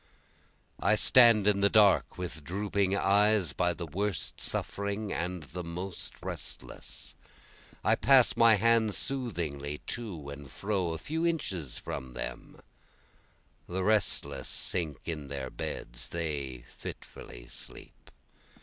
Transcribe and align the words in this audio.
I 0.79 0.95
stand 0.95 1.45
in 1.45 1.61
the 1.61 1.69
dark 1.69 2.17
with 2.17 2.43
drooping 2.43 2.95
eyes 2.97 3.53
by 3.53 3.73
the 3.73 3.85
worst 3.85 4.41
suffering 4.41 5.13
and 5.13 5.43
the 5.43 5.63
most 5.63 6.13
restless, 6.23 7.13
I 7.83 7.93
pass 7.93 8.35
my 8.35 8.55
hands 8.55 8.97
soothingly 8.97 9.77
to 9.85 10.31
and 10.31 10.49
fro 10.49 10.93
a 10.93 10.97
few 10.97 11.23
inches 11.23 11.77
from 11.77 12.15
them, 12.15 12.59
The 13.67 13.83
restless 13.83 14.47
sink 14.49 15.01
in 15.05 15.27
their 15.27 15.51
beds, 15.51 16.09
they 16.09 16.63
fitfully 16.67 17.47
sleep. 17.47 18.09